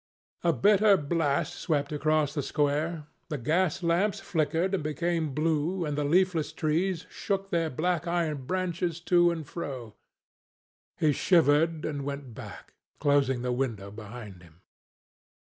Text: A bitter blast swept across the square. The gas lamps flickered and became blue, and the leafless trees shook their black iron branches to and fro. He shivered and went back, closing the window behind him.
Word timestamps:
A 0.43 0.51
bitter 0.51 0.97
blast 0.97 1.53
swept 1.53 1.91
across 1.91 2.33
the 2.33 2.41
square. 2.41 3.05
The 3.29 3.37
gas 3.37 3.83
lamps 3.83 4.19
flickered 4.19 4.73
and 4.73 4.83
became 4.83 5.35
blue, 5.35 5.85
and 5.85 5.95
the 5.95 6.03
leafless 6.03 6.51
trees 6.51 7.05
shook 7.07 7.51
their 7.51 7.69
black 7.69 8.07
iron 8.07 8.47
branches 8.47 8.99
to 9.01 9.29
and 9.29 9.45
fro. 9.45 9.93
He 10.97 11.11
shivered 11.13 11.85
and 11.85 12.03
went 12.03 12.33
back, 12.33 12.73
closing 12.99 13.43
the 13.43 13.51
window 13.53 13.91
behind 13.91 14.41
him. 14.41 14.61